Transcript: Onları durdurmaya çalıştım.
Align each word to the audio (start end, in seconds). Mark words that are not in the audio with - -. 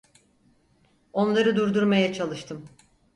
Onları 1.13 1.55
durdurmaya 1.55 2.13
çalıştım. 2.13 2.65